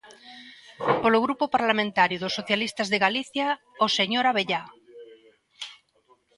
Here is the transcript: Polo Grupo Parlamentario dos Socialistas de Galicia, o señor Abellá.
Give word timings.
Polo 1.01 1.19
Grupo 1.25 1.45
Parlamentario 1.55 2.17
dos 2.19 2.35
Socialistas 2.39 2.87
de 2.89 3.01
Galicia, 3.05 3.47
o 3.85 3.87
señor 3.97 4.25
Abellá. 4.27 4.63